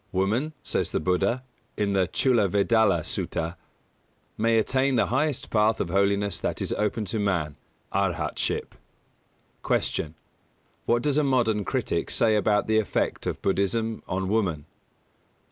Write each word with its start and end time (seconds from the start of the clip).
"Woman," 0.11 0.53
says 0.63 0.89
the 0.89 0.99
Buddha, 0.99 1.43
in 1.77 1.93
the 1.93 2.07
Chullavedalla 2.07 3.03
Sutta, 3.05 3.55
"may 4.35 4.57
attain 4.57 4.95
the 4.95 5.05
highest 5.13 5.51
path 5.51 5.79
of 5.79 5.91
holiness 5.91 6.39
that 6.39 6.59
is 6.59 6.73
open 6.73 7.05
to 7.05 7.19
man 7.19 7.55
Arhatship." 7.93 8.71
225. 9.63 9.91
Q. 9.93 10.13
_What 10.89 11.03
does 11.03 11.19
a 11.19 11.23
modern 11.23 11.63
critic 11.63 12.09
say 12.09 12.35
about 12.35 12.65
the 12.65 12.79
effect 12.79 13.27
of 13.27 13.43
Buddhism 13.43 14.01
on 14.07 14.27
woman? 14.27 14.65